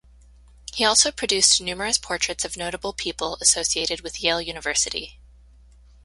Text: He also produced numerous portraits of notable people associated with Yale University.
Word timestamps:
He 0.73 0.83
also 0.83 1.11
produced 1.11 1.61
numerous 1.61 1.99
portraits 1.99 2.43
of 2.43 2.57
notable 2.57 2.91
people 2.91 3.37
associated 3.39 4.01
with 4.01 4.19
Yale 4.23 4.41
University. 4.41 5.19